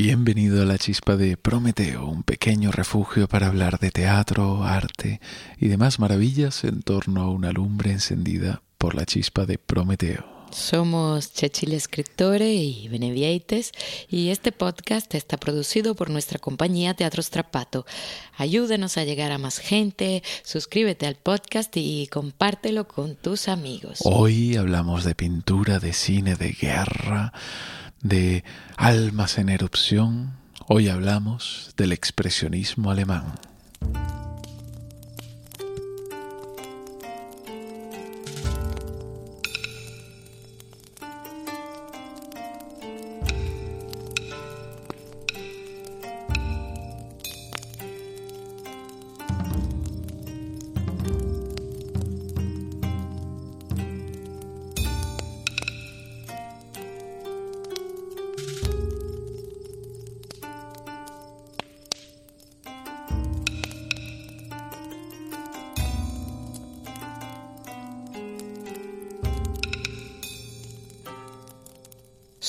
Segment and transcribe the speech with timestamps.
[0.00, 5.20] Bienvenido a la chispa de Prometeo, un pequeño refugio para hablar de teatro, arte
[5.58, 10.24] y demás maravillas en torno a una lumbre encendida por la chispa de Prometeo.
[10.52, 13.72] Somos Chechile Escritore y Benevieites
[14.08, 17.84] y este podcast está producido por nuestra compañía Teatro Strapato.
[18.36, 23.98] Ayúdenos a llegar a más gente, suscríbete al podcast y compártelo con tus amigos.
[24.04, 27.32] Hoy hablamos de pintura, de cine, de guerra,
[28.02, 28.44] de
[28.76, 30.32] almas en erupción,
[30.66, 33.34] hoy hablamos del expresionismo alemán.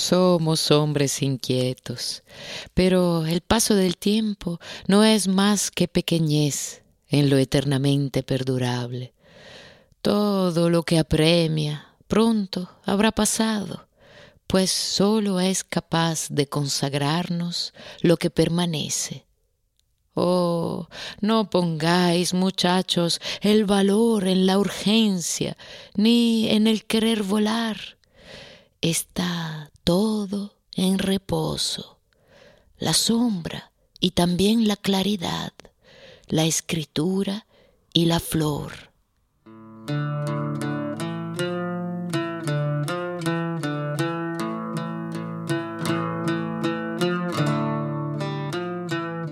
[0.09, 2.23] Somos hombres inquietos,
[2.73, 9.13] pero el paso del tiempo no es más que pequeñez en lo eternamente perdurable.
[10.01, 13.87] Todo lo que apremia pronto habrá pasado,
[14.47, 19.27] pues sólo es capaz de consagrarnos lo que permanece.
[20.15, 20.87] Oh,
[21.21, 25.55] no pongáis, muchachos, el valor en la urgencia,
[25.93, 27.99] ni en el querer volar.
[28.81, 31.99] Está todo en reposo,
[32.77, 35.51] la sombra y también la claridad,
[36.27, 37.47] la escritura
[37.91, 38.71] y la flor.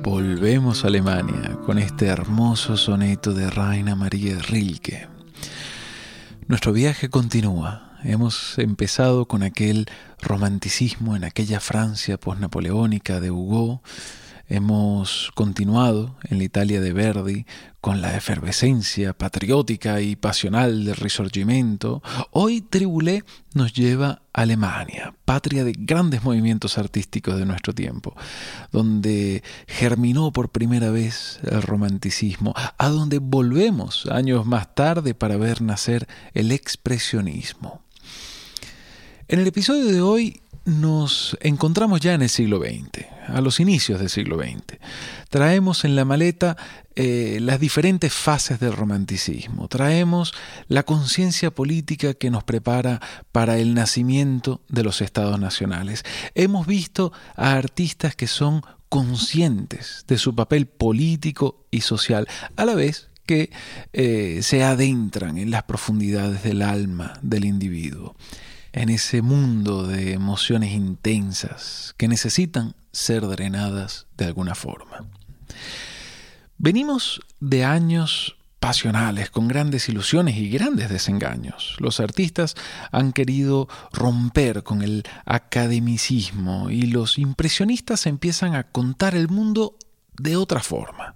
[0.01, 5.16] Volvemos a Alemania con este hermoso soneto de Raina María Rilke.
[6.47, 9.87] Nuestro viaje continúa Hemos empezado con aquel
[10.21, 13.81] romanticismo en aquella Francia posnapoleónica de Hugo.
[14.49, 17.45] Hemos continuado en la Italia de Verdi
[17.81, 22.01] con la efervescencia patriótica y pasional del Risorgimento.
[22.31, 28.15] Hoy Tribulé nos lleva a Alemania, patria de grandes movimientos artísticos de nuestro tiempo,
[28.71, 35.61] donde germinó por primera vez el romanticismo, a donde volvemos años más tarde para ver
[35.61, 37.81] nacer el expresionismo.
[39.27, 43.99] En el episodio de hoy nos encontramos ya en el siglo XX, a los inicios
[43.99, 44.79] del siglo XX.
[45.29, 46.57] Traemos en la maleta
[46.95, 50.33] eh, las diferentes fases del romanticismo, traemos
[50.67, 53.01] la conciencia política que nos prepara
[53.31, 56.03] para el nacimiento de los estados nacionales.
[56.33, 62.73] Hemos visto a artistas que son conscientes de su papel político y social, a la
[62.73, 63.51] vez que
[63.91, 68.15] eh, se adentran en las profundidades del alma del individuo
[68.77, 75.05] en ese mundo de emociones intensas que necesitan ser drenadas de alguna forma.
[76.57, 81.75] Venimos de años pasionales, con grandes ilusiones y grandes desengaños.
[81.79, 82.55] Los artistas
[82.91, 89.77] han querido romper con el academicismo y los impresionistas empiezan a contar el mundo
[90.17, 91.13] de otra forma.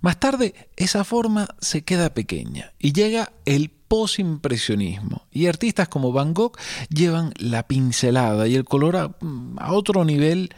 [0.00, 5.26] Más tarde, esa forma se queda pequeña y llega el posimpresionismo.
[5.30, 6.56] Y artistas como Van Gogh
[6.88, 9.14] llevan la pincelada y el color a,
[9.58, 10.54] a otro nivel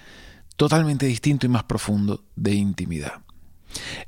[0.57, 3.23] totalmente distinto y más profundo de intimidad.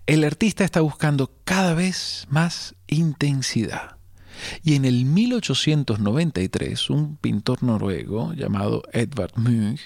[0.07, 3.97] El artista está buscando cada vez más intensidad.
[4.63, 9.81] Y en el 1893, un pintor noruego llamado Edvard Munch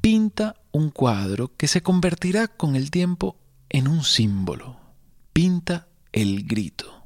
[0.00, 3.36] pinta un cuadro que se convertirá con el tiempo
[3.68, 4.80] en un símbolo.
[5.32, 7.02] Pinta el grito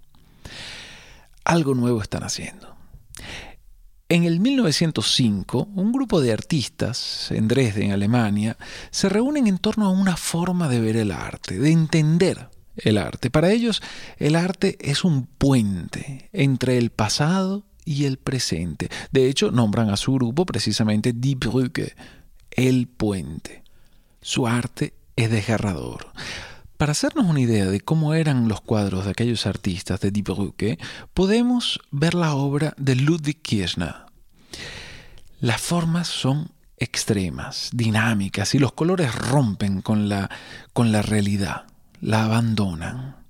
[1.47, 2.76] algo nuevo están haciendo.
[4.09, 8.57] En el 1905, un grupo de artistas en Dresden, Alemania,
[8.93, 13.31] se reúnen en torno a una forma de ver el arte, de entender el arte.
[13.31, 13.83] Para ellos,
[14.19, 18.91] el arte es un puente entre el pasado y el presente.
[19.11, 21.97] De hecho, nombran a su grupo precisamente Die Brücke,
[22.53, 23.65] el puente.
[24.21, 26.13] Su arte es desgarrador.
[26.77, 30.79] Para hacernos una idea de cómo eran los cuadros de aquellos artistas de Die Brücke,
[31.15, 33.95] podemos ver la obra de Ludwig Kirchner.
[35.41, 40.31] Las formas son extremas, dinámicas, y los colores rompen con la,
[40.75, 41.65] con la realidad,
[42.03, 43.25] la abandonan.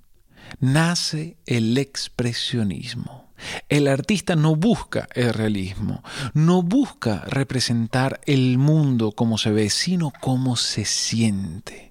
[0.59, 3.31] Nace el expresionismo.
[3.69, 6.03] El artista no busca el realismo,
[6.33, 11.86] no busca representar el mundo como se ve, sino como se siente.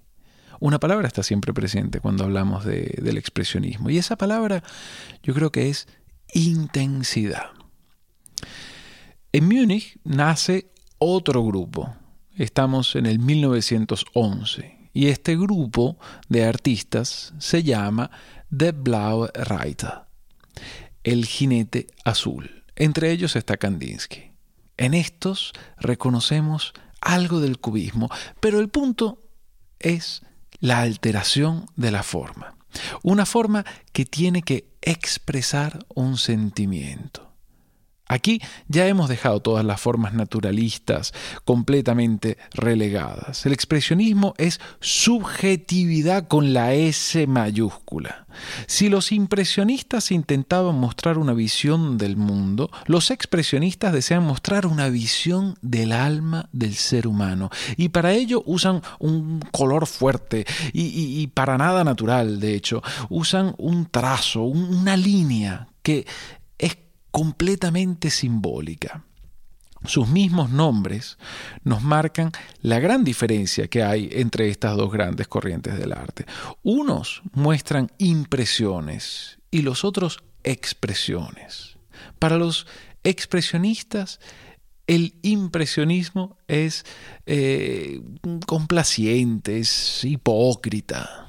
[0.60, 4.62] Una palabra está siempre presente cuando hablamos del expresionismo y esa palabra
[5.22, 5.88] yo creo que es
[6.34, 7.50] intensidad.
[9.32, 11.94] En Múnich nace otro grupo.
[12.36, 15.98] Estamos en el 1911 y este grupo
[16.28, 18.10] de artistas se llama
[18.56, 20.06] The Blaue Reiter
[21.06, 22.64] el jinete azul.
[22.74, 24.32] Entre ellos está Kandinsky.
[24.76, 28.10] En estos reconocemos algo del cubismo,
[28.40, 29.22] pero el punto
[29.78, 30.22] es
[30.60, 32.54] la alteración de la forma.
[33.02, 37.32] Una forma que tiene que expresar un sentimiento.
[38.08, 41.12] Aquí ya hemos dejado todas las formas naturalistas
[41.44, 43.46] completamente relegadas.
[43.46, 48.26] El expresionismo es subjetividad con la S mayúscula.
[48.66, 55.56] Si los impresionistas intentaban mostrar una visión del mundo, los expresionistas desean mostrar una visión
[55.62, 57.50] del alma del ser humano.
[57.76, 62.82] Y para ello usan un color fuerte y, para nada natural, de hecho.
[63.08, 66.06] Usan un trazo, una línea que
[67.10, 69.04] completamente simbólica.
[69.84, 71.18] Sus mismos nombres
[71.62, 76.26] nos marcan la gran diferencia que hay entre estas dos grandes corrientes del arte.
[76.62, 81.76] Unos muestran impresiones y los otros expresiones.
[82.18, 82.66] Para los
[83.04, 84.18] expresionistas,
[84.86, 86.84] el impresionismo es
[87.26, 88.00] eh,
[88.46, 91.28] complaciente, es hipócrita.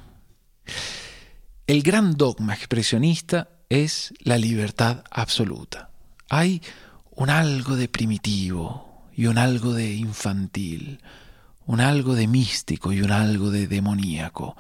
[1.66, 5.90] El gran dogma expresionista es la libertad absoluta.
[6.30, 6.62] Hay
[7.12, 11.02] un algo de primitivo y un algo de infantil,
[11.66, 14.56] un algo de místico y un algo de demoníaco,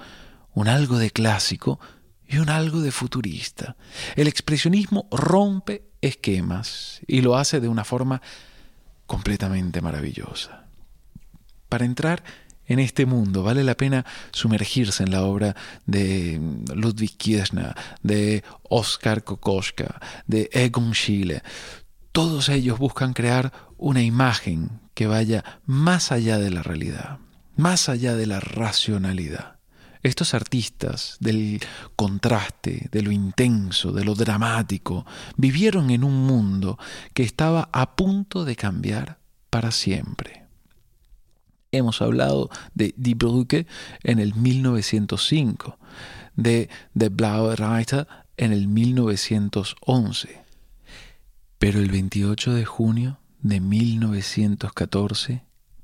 [0.53, 1.79] un algo de clásico
[2.27, 3.77] y un algo de futurista.
[4.15, 8.21] El expresionismo rompe esquemas y lo hace de una forma
[9.05, 10.65] completamente maravillosa.
[11.69, 12.23] Para entrar
[12.67, 13.43] en este mundo.
[13.43, 15.55] Vale la pena sumergirse en la obra
[15.85, 16.39] de
[16.73, 17.73] Ludwig Kirchner,
[18.03, 21.41] de Oskar Kokoschka, de Egon Schiele.
[22.11, 27.19] Todos ellos buscan crear una imagen que vaya más allá de la realidad,
[27.55, 29.57] más allá de la racionalidad.
[30.03, 31.59] Estos artistas del
[31.95, 35.05] contraste, de lo intenso, de lo dramático,
[35.35, 36.79] vivieron en un mundo
[37.13, 40.46] que estaba a punto de cambiar para siempre.
[41.71, 43.67] Hemos hablado de Die Brücke
[44.03, 45.77] en el 1905,
[46.35, 50.41] de The Blaue Reiter en el 1911.
[51.59, 55.43] Pero el 28 de junio de 1914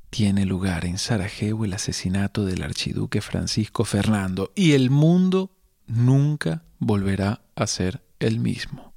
[0.10, 5.52] tiene lugar en Sarajevo el asesinato del archiduque Francisco Fernando y el mundo
[5.88, 8.94] nunca volverá a ser el mismo.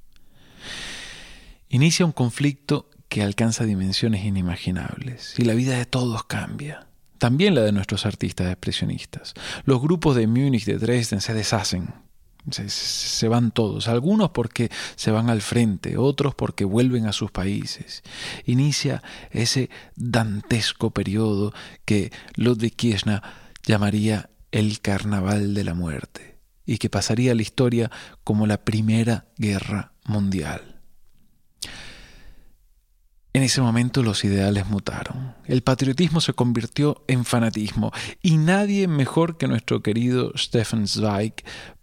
[1.69, 6.87] Inicia un conflicto que alcanza dimensiones inimaginables y la vida de todos cambia.
[7.17, 9.33] También la de nuestros artistas expresionistas.
[9.65, 11.93] Los grupos de Múnich, de Dresden se deshacen,
[12.51, 18.03] se, van todos, algunos porque se van al frente, otros porque vuelven a sus países.
[18.45, 21.53] Inicia ese dantesco periodo
[21.85, 23.21] que Ludwig Kirchner
[23.65, 27.91] llamaría el Carnaval de la Muerte y que pasaría a la historia
[28.23, 30.76] como la Primera Guerra Mundial.
[33.33, 35.35] En ese momento los ideales mutaron.
[35.45, 37.91] El patriotismo se convirtió en fanatismo
[38.21, 41.33] y nadie mejor que nuestro querido Stefan Zweig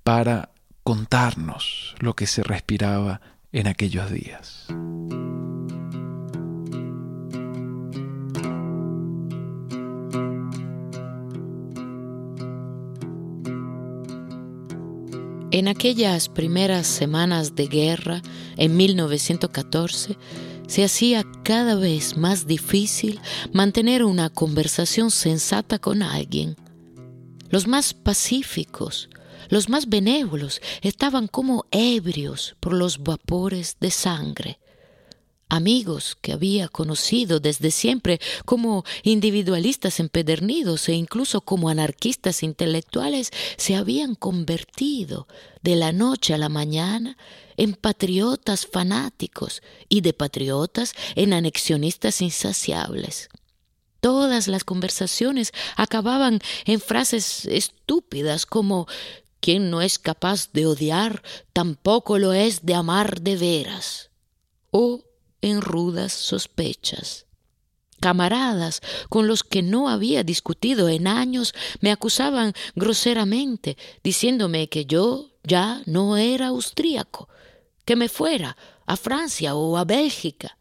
[0.02, 0.50] para
[0.82, 3.20] contarnos lo que se respiraba
[3.52, 4.66] en aquellos días.
[15.54, 18.22] En aquellas primeras semanas de guerra,
[18.56, 20.18] en 1914,
[20.66, 23.20] se hacía cada vez más difícil
[23.52, 26.56] mantener una conversación sensata con alguien.
[27.50, 29.08] Los más pacíficos,
[29.48, 34.58] los más benévolos estaban como ebrios por los vapores de sangre
[35.48, 43.76] amigos que había conocido desde siempre como individualistas empedernidos e incluso como anarquistas intelectuales, se
[43.76, 45.28] habían convertido
[45.62, 47.16] de la noche a la mañana
[47.56, 53.28] en patriotas fanáticos y de patriotas en anexionistas insaciables.
[54.00, 58.86] Todas las conversaciones acababan en frases estúpidas como
[59.40, 61.22] quien no es capaz de odiar
[61.52, 64.10] tampoco lo es de amar de veras
[64.70, 65.04] o
[65.44, 67.26] en rudas sospechas.
[68.00, 75.30] Camaradas con los que no había discutido en años me acusaban groseramente, diciéndome que yo
[75.42, 77.28] ya no era austríaco,
[77.84, 80.58] que me fuera a Francia o a Bélgica.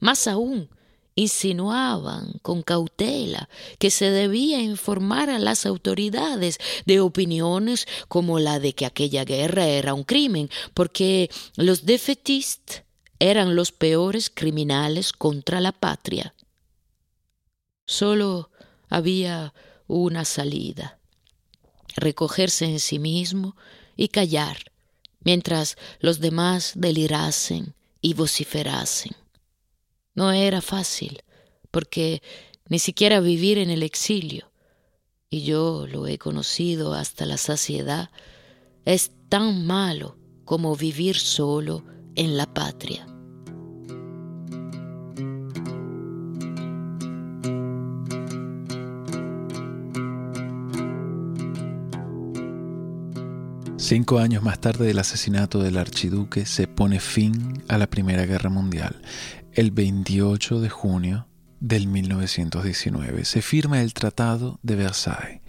[0.00, 0.70] Más aún,
[1.14, 8.74] insinuaban con cautela que se debía informar a las autoridades de opiniones como la de
[8.74, 12.84] que aquella guerra era un crimen, porque los defetistas
[13.18, 16.34] eran los peores criminales contra la patria.
[17.86, 18.50] Solo
[18.88, 19.54] había
[19.86, 20.98] una salida,
[21.96, 23.56] recogerse en sí mismo
[23.96, 24.72] y callar,
[25.20, 29.12] mientras los demás delirasen y vociferasen.
[30.14, 31.22] No era fácil,
[31.70, 32.22] porque
[32.68, 34.52] ni siquiera vivir en el exilio,
[35.30, 38.10] y yo lo he conocido hasta la saciedad,
[38.84, 41.84] es tan malo como vivir solo
[42.18, 43.06] en la patria.
[53.76, 58.50] Cinco años más tarde del asesinato del archiduque se pone fin a la Primera Guerra
[58.50, 59.00] Mundial
[59.58, 61.26] el 28 de junio
[61.58, 65.40] del 1919 se firma el Tratado de Versailles,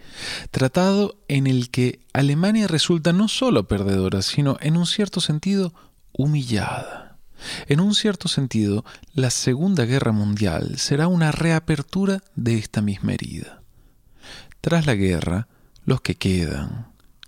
[0.49, 5.73] tratado en el que Alemania resulta no solo perdedora, sino en un cierto sentido
[6.13, 7.17] humillada.
[7.67, 13.61] En un cierto sentido, la Segunda Guerra Mundial será una reapertura de esta misma herida.
[14.61, 15.47] Tras la guerra,
[15.85, 16.87] los que quedan,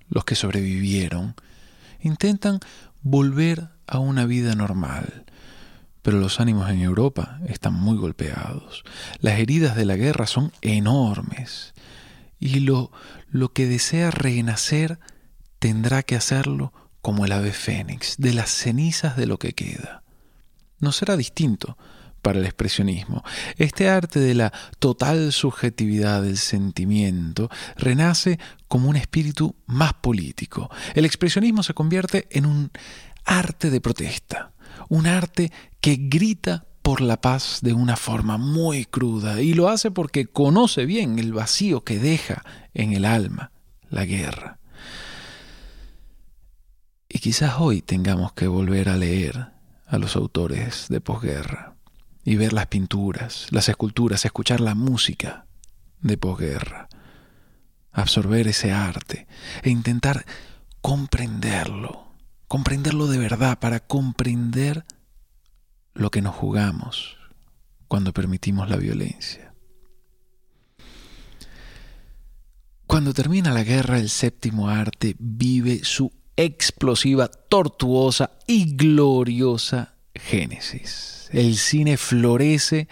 [0.10, 1.36] los que sobrevivieron,
[2.02, 2.60] intentan
[3.02, 5.26] volver a una vida normal,
[6.02, 8.84] pero los ánimos en Europa están muy golpeados.
[9.20, 11.74] Las heridas de la guerra son enormes
[12.40, 12.92] y lo,
[13.30, 15.00] lo que desea renacer
[15.60, 20.04] tendrá que hacerlo como el ave fénix, de las cenizas de lo que queda.
[20.80, 21.78] No será distinto
[22.22, 23.24] para el expresionismo.
[23.58, 30.70] Este arte de la total subjetividad del sentimiento renace como un espíritu más político.
[30.94, 32.72] El expresionismo se convierte en un
[33.26, 34.54] arte de protesta,
[34.90, 39.92] un arte que grita por la paz de una forma muy cruda y lo hace
[39.92, 42.44] porque conoce bien el vacío que deja
[42.74, 43.52] en el alma
[43.90, 44.61] la guerra.
[47.14, 49.52] Y quizás hoy tengamos que volver a leer
[49.86, 51.76] a los autores de posguerra
[52.24, 55.46] y ver las pinturas, las esculturas, escuchar la música
[56.00, 56.88] de posguerra,
[57.92, 59.28] absorber ese arte
[59.62, 60.26] e intentar
[60.80, 62.14] comprenderlo,
[62.48, 64.86] comprenderlo de verdad para comprender
[65.94, 67.18] lo que nos jugamos
[67.90, 69.54] cuando permitimos la violencia.
[72.88, 81.30] Cuando termina la guerra, el séptimo arte vive su explosiva, tortuosa y gloriosa génesis.
[81.32, 82.88] El cine florece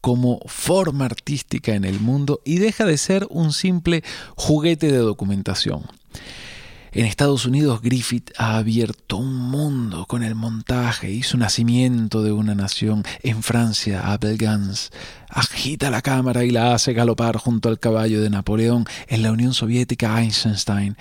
[0.00, 4.02] como forma artística en el mundo y deja de ser un simple
[4.36, 5.84] juguete de documentación.
[6.94, 12.32] En Estados Unidos Griffith ha abierto un mundo con el montaje y su nacimiento de
[12.32, 13.02] una nación.
[13.22, 14.90] En Francia, Abel Gans
[15.30, 18.84] agita la cámara y la hace galopar junto al caballo de Napoleón.
[19.06, 20.98] En la Unión Soviética, Eisenstein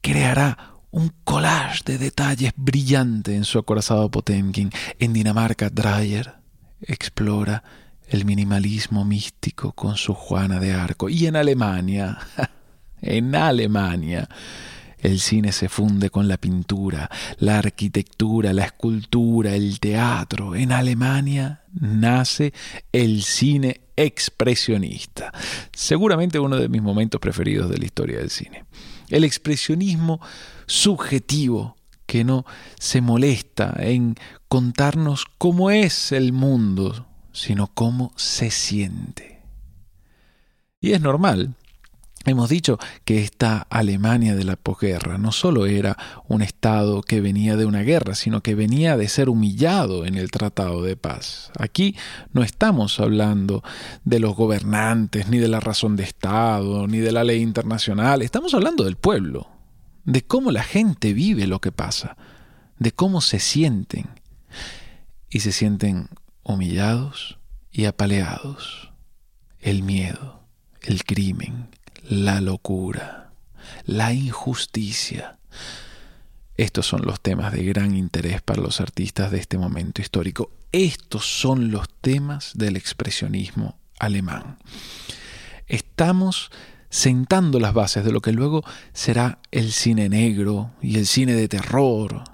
[0.00, 4.70] creará un collage de detalles brillante en su acorazado Potemkin.
[4.98, 6.34] En Dinamarca, Dreyer
[6.82, 7.62] explora
[8.08, 11.08] el minimalismo místico con su Juana de Arco.
[11.08, 12.18] Y en Alemania,
[13.02, 14.28] en Alemania,
[14.98, 20.54] el cine se funde con la pintura, la arquitectura, la escultura, el teatro.
[20.54, 22.52] En Alemania nace
[22.92, 25.32] el cine expresionista,
[25.72, 28.64] seguramente uno de mis momentos preferidos de la historia del cine.
[29.08, 30.20] El expresionismo
[30.70, 32.44] subjetivo que no
[32.78, 34.16] se molesta en
[34.48, 39.42] contarnos cómo es el mundo, sino cómo se siente.
[40.80, 41.54] Y es normal
[42.26, 45.96] Hemos dicho que esta Alemania de la posguerra no solo era
[46.28, 50.30] un Estado que venía de una guerra, sino que venía de ser humillado en el
[50.30, 51.50] Tratado de Paz.
[51.58, 51.96] Aquí
[52.34, 53.64] no estamos hablando
[54.04, 58.52] de los gobernantes, ni de la razón de Estado, ni de la ley internacional, estamos
[58.52, 59.48] hablando del pueblo,
[60.04, 62.16] de cómo la gente vive lo que pasa,
[62.78, 64.08] de cómo se sienten.
[65.28, 66.08] Y se sienten
[66.42, 67.38] humillados
[67.70, 68.92] y apaleados.
[69.60, 70.42] El miedo,
[70.82, 71.68] el crimen,
[72.02, 73.32] la locura,
[73.84, 75.38] la injusticia.
[76.56, 80.50] Estos son los temas de gran interés para los artistas de este momento histórico.
[80.72, 84.58] Estos son los temas del expresionismo alemán.
[85.66, 86.50] Estamos
[86.90, 91.48] sentando las bases de lo que luego será el cine negro y el cine de
[91.48, 92.24] terror.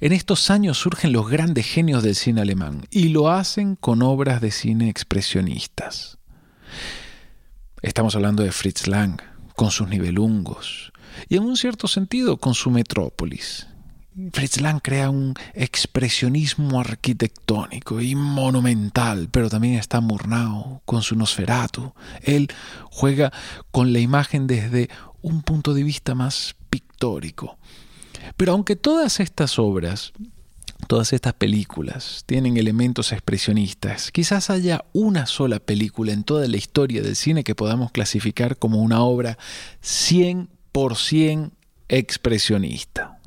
[0.00, 4.40] En estos años surgen los grandes genios del cine alemán y lo hacen con obras
[4.40, 6.18] de cine expresionistas.
[7.82, 9.20] Estamos hablando de Fritz Lang,
[9.54, 10.92] con sus nivelungos,
[11.28, 13.66] y en un cierto sentido con su metrópolis.
[14.32, 21.92] Fritz Lang crea un expresionismo arquitectónico y monumental, pero también está Murnau con su Nosferatu.
[22.22, 22.48] Él
[22.90, 23.30] juega
[23.70, 24.88] con la imagen desde
[25.20, 27.58] un punto de vista más pictórico.
[28.38, 30.14] Pero aunque todas estas obras,
[30.88, 37.02] todas estas películas tienen elementos expresionistas, quizás haya una sola película en toda la historia
[37.02, 39.36] del cine que podamos clasificar como una obra
[39.82, 41.50] 100%
[41.88, 43.20] expresionista.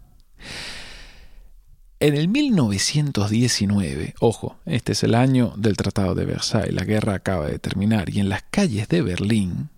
[2.01, 7.47] En el 1919, ojo, este es el año del Tratado de Versailles, la guerra acaba
[7.47, 9.69] de terminar, y en las calles de Berlín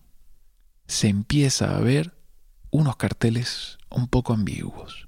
[0.86, 2.14] se empieza a ver
[2.70, 5.08] unos carteles un poco ambiguos.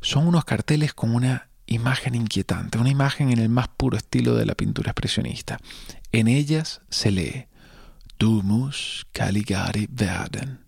[0.00, 4.46] Son unos carteles con una imagen inquietante, una imagen en el más puro estilo de
[4.46, 5.60] la pintura expresionista.
[6.10, 7.46] En ellas se lee,
[8.18, 10.64] Du musst Caligari werden.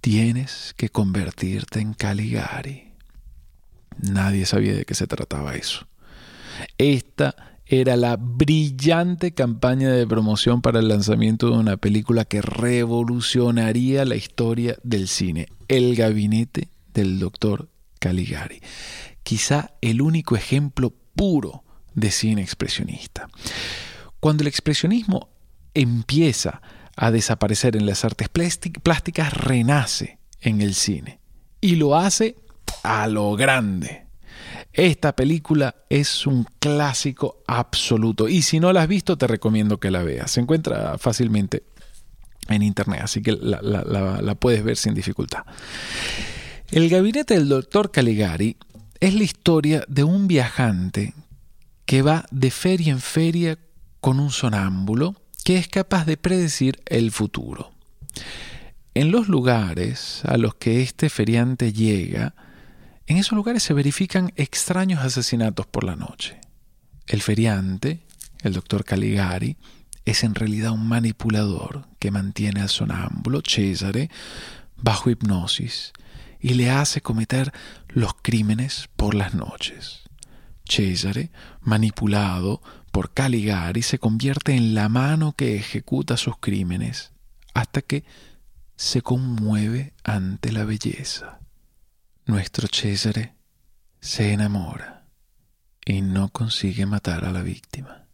[0.00, 2.87] Tienes que convertirte en Caligari.
[4.00, 5.86] Nadie sabía de qué se trataba eso.
[6.78, 7.34] Esta
[7.66, 14.16] era la brillante campaña de promoción para el lanzamiento de una película que revolucionaría la
[14.16, 18.62] historia del cine, El gabinete del doctor Caligari.
[19.22, 21.62] Quizá el único ejemplo puro
[21.94, 23.28] de cine expresionista.
[24.20, 25.28] Cuando el expresionismo
[25.74, 26.62] empieza
[26.96, 31.20] a desaparecer en las artes plásticas, renace en el cine.
[31.60, 32.36] Y lo hace
[32.82, 34.06] a lo grande.
[34.72, 39.90] Esta película es un clásico absoluto y si no la has visto te recomiendo que
[39.90, 40.30] la veas.
[40.30, 41.64] Se encuentra fácilmente
[42.48, 45.44] en internet, así que la, puedes ver sin dificultad.
[46.70, 48.56] El gabinete del doctor Caligari
[49.00, 51.14] es la historia de un viajante
[51.84, 53.58] que va de feria en feria
[54.00, 57.72] con un sonámbulo que es capaz de predecir el futuro.
[58.94, 62.34] En los lugares a los que este feriante llega,
[63.08, 66.38] en esos lugares se verifican extraños asesinatos por la noche.
[67.06, 68.00] El feriante,
[68.42, 69.56] el doctor Caligari,
[70.04, 74.10] es en realidad un manipulador que mantiene al sonámbulo Cesare
[74.76, 75.94] bajo hipnosis
[76.38, 77.50] y le hace cometer
[77.88, 80.02] los crímenes por las noches.
[80.68, 81.30] Cesare,
[81.62, 82.60] manipulado
[82.92, 87.12] por Caligari, se convierte en la mano que ejecuta sus crímenes
[87.54, 88.04] hasta que
[88.76, 91.38] se conmueve ante la belleza
[92.28, 93.34] nuestro Cesare
[94.00, 95.06] se enamora
[95.84, 98.06] y no consigue matar a la víctima.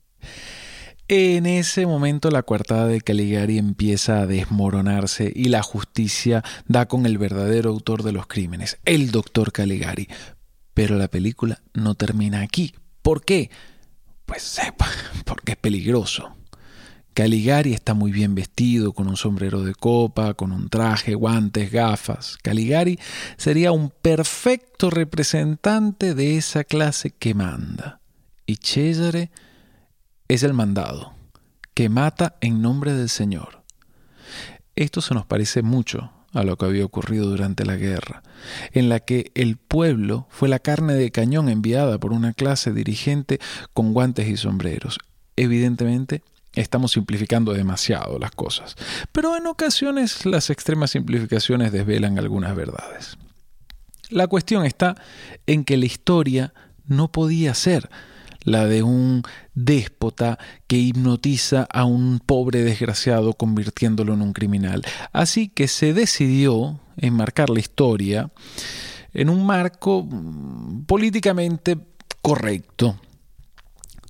[1.09, 7.07] En ese momento la coartada de Caligari empieza a desmoronarse y la justicia da con
[7.07, 10.09] el verdadero autor de los crímenes, el doctor Caligari.
[10.73, 12.73] Pero la película no termina aquí.
[13.03, 13.51] ¿Por qué?
[14.25, 14.89] Pues sepa,
[15.25, 16.37] porque es peligroso.
[17.15, 22.37] Caligari está muy bien vestido, con un sombrero de copa, con un traje, guantes, gafas.
[22.43, 22.99] Caligari
[23.37, 28.01] sería un perfecto representante de esa clase que manda.
[28.47, 29.31] Y Cesare
[30.27, 31.15] es el mandado,
[31.73, 33.63] que mata en nombre del Señor.
[34.75, 38.25] Esto se nos parece mucho a lo que había ocurrido durante la guerra,
[38.73, 43.39] en la que el pueblo fue la carne de cañón enviada por una clase dirigente
[43.73, 44.99] con guantes y sombreros.
[45.37, 46.23] Evidentemente,
[46.55, 48.77] Estamos simplificando demasiado las cosas,
[49.13, 53.19] pero en ocasiones las extremas simplificaciones desvelan algunas verdades.
[54.11, 54.95] La cuestión está
[55.47, 56.55] en que la historia
[56.87, 57.89] no podía ser
[58.45, 59.23] la de un
[59.55, 64.85] déspota que hipnotiza a un pobre desgraciado convirtiéndolo en un criminal.
[65.13, 68.31] Así que se decidió enmarcar la historia
[69.15, 70.07] en un marco
[70.87, 71.79] políticamente
[72.21, 73.01] correcto.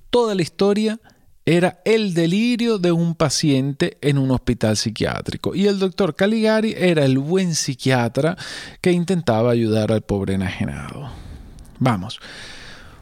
[0.09, 0.99] Toda la historia
[1.45, 7.05] era el delirio de un paciente en un hospital psiquiátrico y el doctor Caligari era
[7.05, 8.35] el buen psiquiatra
[8.81, 11.09] que intentaba ayudar al pobre enajenado.
[11.77, 12.19] Vamos,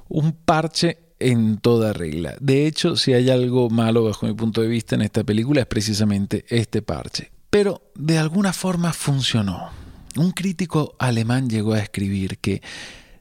[0.09, 2.35] un parche en toda regla.
[2.41, 5.67] De hecho, si hay algo malo bajo mi punto de vista en esta película es
[5.67, 7.31] precisamente este parche.
[7.49, 9.69] Pero de alguna forma funcionó.
[10.17, 12.61] Un crítico alemán llegó a escribir que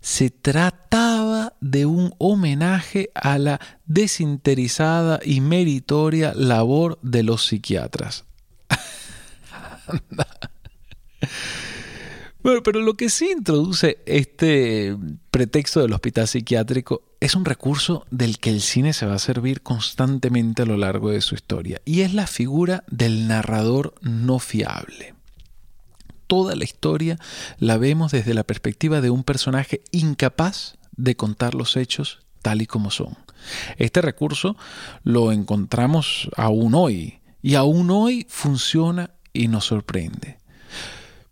[0.00, 8.24] se trataba de un homenaje a la desinteresada y meritoria labor de los psiquiatras.
[12.42, 14.96] bueno, pero lo que sí introduce este
[15.30, 19.62] pretexto del hospital psiquiátrico es un recurso del que el cine se va a servir
[19.62, 25.14] constantemente a lo largo de su historia, y es la figura del narrador no fiable
[26.32, 27.18] toda la historia
[27.58, 32.66] la vemos desde la perspectiva de un personaje incapaz de contar los hechos tal y
[32.66, 33.16] como son.
[33.76, 34.56] Este recurso
[35.04, 40.38] lo encontramos aún hoy y aún hoy funciona y nos sorprende.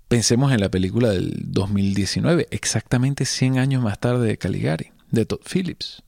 [0.08, 5.40] Pensemos en la película del 2019, exactamente 100 años más tarde de Caligari, de Todd
[5.48, 6.02] Phillips.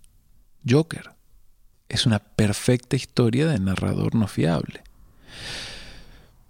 [0.69, 1.11] Joker.
[1.89, 4.83] Es una perfecta historia de narrador no fiable.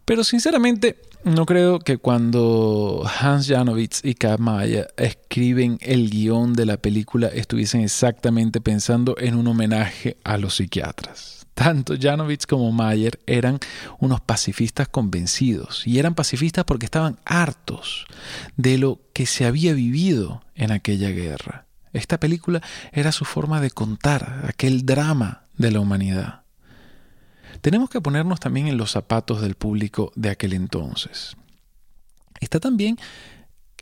[0.05, 4.37] Pero sinceramente, no creo que cuando Hans Janowitz y K.
[4.39, 10.57] Maya escriben el guion de la película estuviesen exactamente pensando en un homenaje a los
[10.57, 11.47] psiquiatras.
[11.55, 13.59] Tanto Janowitz como Mayer eran
[13.99, 18.07] unos pacifistas convencidos y eran pacifistas porque estaban hartos
[18.57, 21.67] de lo que se había vivido en aquella guerra.
[21.93, 26.42] Esta película era su forma de contar aquel drama de la humanidad
[27.61, 31.37] tenemos que ponernos también en los zapatos del público de aquel entonces.
[32.41, 32.99] Está también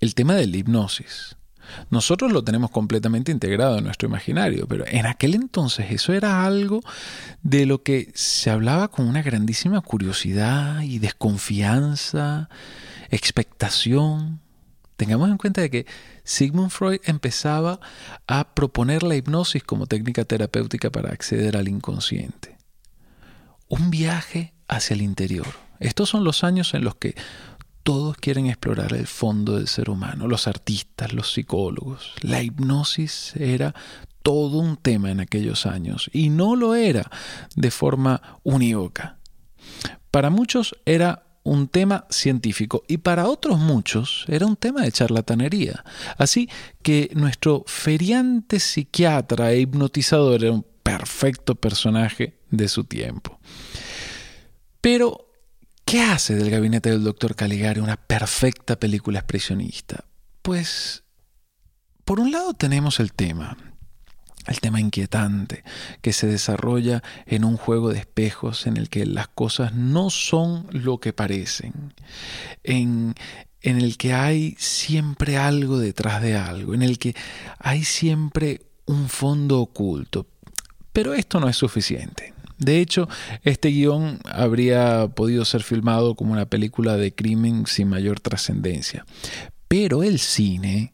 [0.00, 1.37] el tema de la hipnosis.
[1.88, 6.80] Nosotros lo tenemos completamente integrado en nuestro imaginario, pero en aquel entonces eso era algo
[7.42, 12.48] de lo que se hablaba con una grandísima curiosidad y desconfianza,
[13.11, 14.40] expectación.
[14.96, 15.87] Tengamos en cuenta de que
[16.24, 17.80] Sigmund Freud empezaba
[18.26, 22.59] a proponer la hipnosis como técnica terapéutica para acceder al inconsciente
[23.70, 25.46] un viaje hacia el interior.
[25.78, 27.14] Estos son los años en los que
[27.83, 32.12] todos quieren explorar el fondo del ser humano, los artistas, los psicólogos.
[32.20, 33.74] La hipnosis era
[34.22, 37.11] todo un tema en aquellos años y no lo era
[37.56, 39.16] de forma unívoca.
[40.11, 45.85] Para muchos era un tema científico y para otros muchos era un tema de charlatanería.
[46.18, 46.50] Así
[46.83, 50.44] que nuestro feriante psiquiatra e hipnotizador
[50.98, 53.38] perfecto personaje de su tiempo.
[54.81, 55.31] Pero,
[55.85, 60.05] ¿qué hace del gabinete del doctor Caligari una perfecta película expresionista?
[60.42, 61.05] Pues,
[62.05, 63.57] por un lado tenemos el tema,
[64.48, 65.62] el tema inquietante
[66.00, 70.66] que se desarrolla en un juego de espejos en el que las cosas no son
[70.72, 71.94] lo que parecen,
[72.64, 73.14] en,
[73.61, 77.14] en el que hay siempre algo detrás de algo, en el que
[77.61, 80.26] hay siempre un fondo oculto,
[80.92, 82.35] pero esto no es suficiente.
[82.59, 83.09] De hecho,
[83.42, 89.07] este guion habría podido ser filmado como una película de crimen sin mayor trascendencia.
[89.66, 90.92] Pero el cine,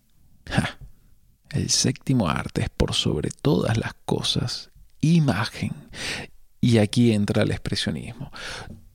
[1.50, 5.72] el séptimo arte es por sobre todas las cosas imagen.
[6.60, 8.30] Y aquí entra el expresionismo.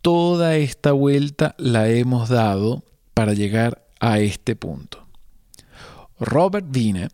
[0.02, 2.84] Toda esta vuelta la hemos dado
[3.14, 5.06] para llegar a este punto.
[6.20, 7.12] Robert Wiener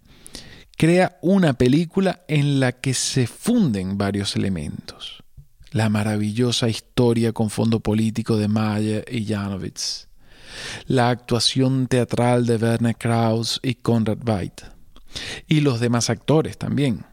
[0.78, 5.24] crea una película en la que se funden varios elementos.
[5.72, 10.08] La maravillosa historia con fondo político de Mayer y Janowitz.
[10.86, 14.62] La actuación teatral de Werner Krauss y Konrad Veidt.
[15.48, 17.04] Y los demás actores también.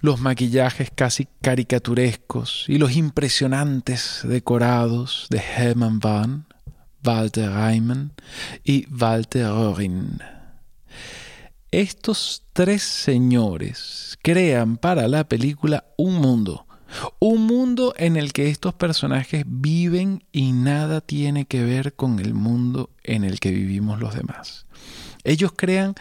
[0.00, 6.46] Los maquillajes casi caricaturescos y los impresionantes decorados de Hermann Wann,
[7.04, 8.12] Walter Reimann
[8.64, 10.33] y Walter Röhring.
[11.74, 16.68] Estos tres señores crean para la película un mundo,
[17.18, 22.32] un mundo en el que estos personajes viven y nada tiene que ver con el
[22.32, 24.66] mundo en el que vivimos los demás.
[25.24, 25.96] Ellos crean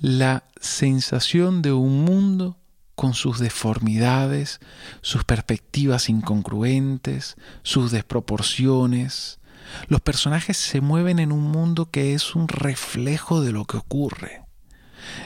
[0.00, 2.56] la sensación de un mundo
[2.94, 4.60] con sus deformidades,
[5.02, 9.40] sus perspectivas incongruentes, sus desproporciones.
[9.88, 14.47] Los personajes se mueven en un mundo que es un reflejo de lo que ocurre.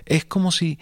[0.06, 0.78] Es como si,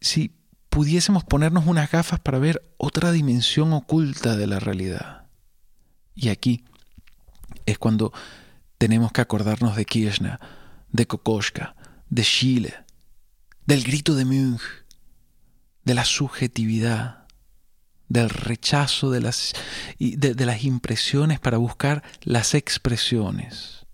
[0.00, 0.34] si
[0.70, 5.26] pudiésemos ponernos unas gafas para ver otra dimensión oculta de la realidad.
[6.14, 6.64] Y aquí
[7.66, 8.12] es cuando
[8.78, 10.38] tenemos que acordarnos de Kirchner,
[10.90, 11.76] de Kokoschka,
[12.10, 12.74] de Chile,
[13.66, 14.62] del grito de Munch,
[15.84, 17.26] de la subjetividad,
[18.08, 19.54] del rechazo de las,
[19.98, 23.86] de las impresiones para buscar las expresiones.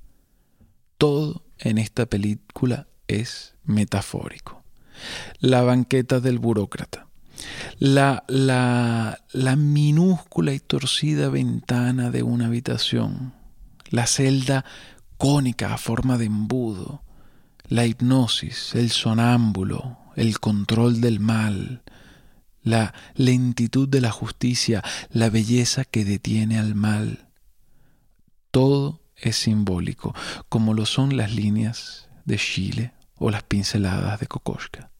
[0.98, 4.62] Todo en esta película es metafórico.
[5.38, 7.06] La banqueta del burócrata.
[7.78, 13.32] La, la, la minúscula y torcida ventana de una habitación.
[13.88, 14.64] La celda
[15.16, 17.02] cónica a forma de embudo.
[17.68, 21.82] La hipnosis, el sonámbulo, el control del mal,
[22.62, 27.28] la lentitud de la justicia, la belleza que detiene al mal.
[28.50, 30.14] Todo es simbólico,
[30.48, 34.90] como lo son las líneas de Chile o las pinceladas de Kokoschka.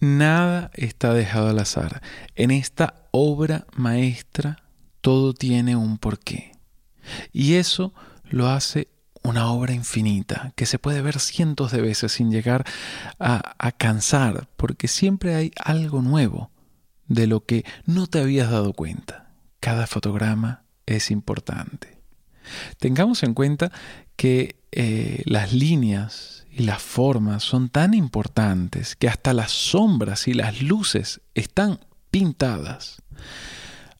[0.00, 2.02] Nada está dejado al azar.
[2.34, 4.64] En esta obra maestra
[5.00, 6.52] todo tiene un porqué.
[7.32, 8.88] Y eso lo hace
[9.22, 12.64] una obra infinita, que se puede ver cientos de veces sin llegar
[13.18, 16.50] a, cansar, porque siempre hay algo nuevo
[17.06, 19.30] de lo que no te habías dado cuenta.
[19.60, 21.98] Cada fotograma es importante.
[22.78, 23.72] Tengamos en cuenta
[24.16, 30.34] que eh, las líneas y las formas son tan importantes que hasta las sombras y
[30.34, 31.80] las luces están
[32.12, 33.02] pintadas.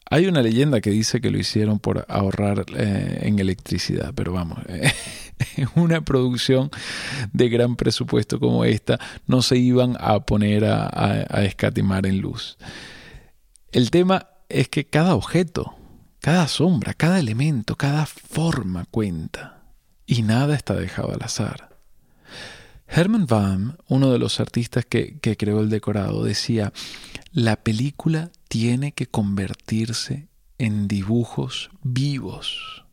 [0.08, 4.58] Hay una leyenda que dice que lo hicieron por ahorrar eh, en electricidad, pero vamos,
[5.56, 6.70] en una producción
[7.32, 12.56] de gran presupuesto como esta no se iban a poner a escatimar en luz.
[13.72, 15.74] El tema es que cada objeto,
[16.20, 19.64] cada sombra, cada elemento, cada forma cuenta
[20.06, 21.73] y nada está dejado al azar.
[22.96, 26.72] Herman Baum, uno de los artistas que, creó el decorado, decía,
[27.32, 30.28] la película tiene que convertirse
[30.58, 32.84] en dibujos vivos.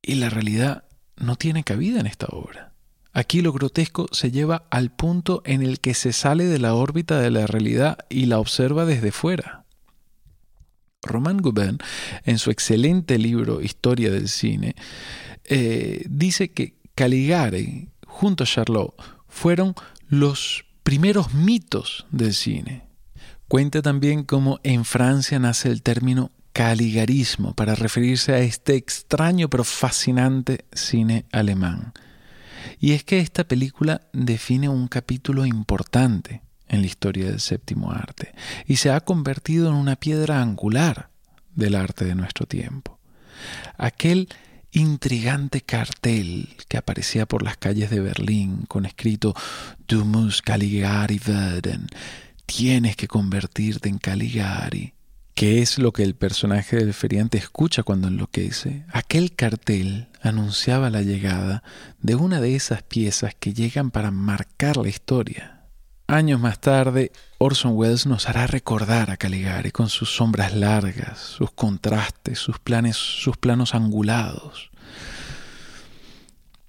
[0.00, 0.84] Y la realidad
[1.16, 2.72] no tiene cabida en esta obra.
[3.12, 7.18] Aquí lo grotesco se lleva al punto en el que se sale de la órbita
[7.18, 9.64] de la realidad y la observa desde fuera.
[11.02, 11.78] Romain Gauguin,
[12.24, 14.76] en su excelente libro Historia del Cine,
[15.44, 18.94] eh, dice que Caligari, junto a Charlot,
[19.28, 19.74] fueron
[20.08, 22.84] los primeros mitos del cine.
[23.48, 29.64] Cuenta también cómo en Francia nace el término caligarismo para referirse a este extraño pero
[29.64, 31.92] fascinante cine alemán.
[32.78, 38.32] Y es que esta película define un capítulo importante en la historia del séptimo arte
[38.66, 41.10] y se ha convertido en una piedra angular
[41.54, 42.98] del arte de nuestro tiempo.
[43.76, 44.28] Aquel
[44.74, 49.34] intrigante cartel que aparecía por las calles de Berlín con escrito
[49.86, 51.86] Du musst Caligari werden,
[52.44, 54.94] tienes que convertirte en Caligari,
[55.34, 58.84] que es lo que el personaje del feriante escucha cuando enloquece.
[58.92, 61.62] Aquel cartel anunciaba la llegada
[62.00, 65.66] de una de esas piezas que llegan para marcar la historia.
[66.08, 67.12] Años más tarde,
[67.46, 72.96] Orson Welles nos hará recordar a Caligari con sus sombras largas, sus contrastes, sus, planes,
[72.96, 74.70] sus planos angulados.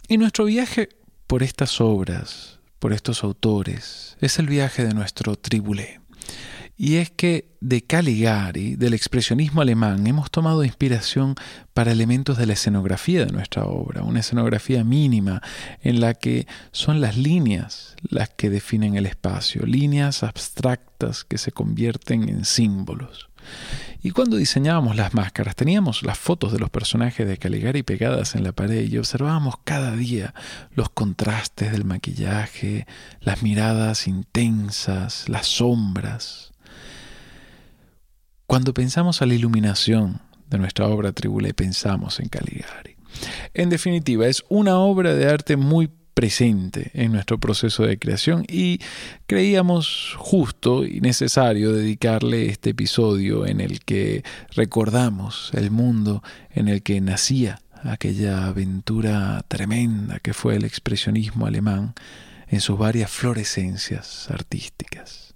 [0.10, 0.90] Y nuestro viaje
[1.28, 6.02] por estas obras, por estos autores, es el viaje de nuestro tribulé.
[6.78, 11.36] Y es que de Caligari, del expresionismo alemán, hemos tomado inspiración
[11.74, 15.42] para elementos de la escenografía de nuestra obra, una escenografía mínima
[15.82, 21.52] en la que son las líneas las que definen el espacio, líneas abstractas que se
[21.52, 23.30] convierten en símbolos.
[24.04, 28.44] Y cuando diseñábamos las máscaras, teníamos las fotos de los personajes de Caligari pegadas en
[28.44, 30.34] la pared y observábamos cada día
[30.76, 32.86] los contrastes del maquillaje,
[33.22, 36.55] las miradas intensas, las sombras.
[38.48, 42.96] Cuando pensamos a la iluminación de nuestra obra Tribule, pensamos en Caligari.
[43.54, 48.80] En definitiva, es una obra de arte muy presente en nuestro proceso de creación y
[49.26, 54.24] creíamos justo y necesario dedicarle este episodio en el que
[54.56, 61.94] recordamos el mundo en el que nacía aquella aventura tremenda que fue el expresionismo alemán
[62.48, 65.36] en sus varias florescencias artísticas.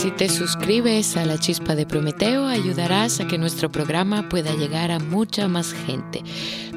[0.00, 4.90] Si te suscribes a la chispa de Prometeo, ayudarás a que nuestro programa pueda llegar
[4.90, 6.22] a mucha más gente.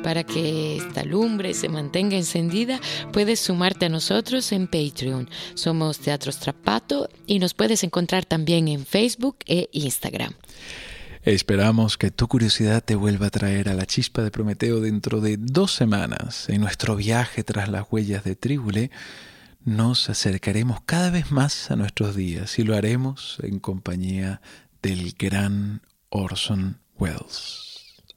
[0.03, 2.81] Para que esta lumbre se mantenga encendida,
[3.13, 5.29] puedes sumarte a nosotros en Patreon.
[5.53, 10.33] Somos Teatro Strapato y nos puedes encontrar también en Facebook e Instagram.
[11.23, 15.37] Esperamos que tu curiosidad te vuelva a traer a la chispa de Prometeo dentro de
[15.37, 18.91] dos semanas en nuestro viaje tras las huellas de Tribule
[19.65, 24.41] nos acercaremos cada vez más a nuestros días y lo haremos en compañía
[24.81, 27.73] del gran Orson Welles.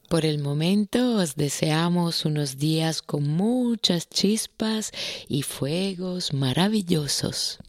[0.09, 4.91] Por el momento os deseamos unos días con muchas chispas
[5.27, 7.59] y fuegos maravillosos.